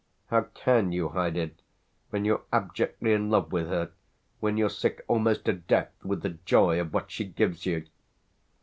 [0.31, 1.61] How can you hide it
[2.09, 3.91] when you're abjectly in love with her,
[4.39, 7.85] when you're sick almost to death with the joy of what she gives you?"